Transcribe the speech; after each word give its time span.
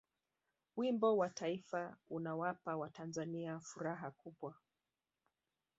wimbo 0.77 1.17
wa 1.17 1.29
taifa 1.29 1.97
unawapa 2.09 2.75
watanzania 2.77 3.59
furaha 3.59 4.11
kubwa 4.11 4.53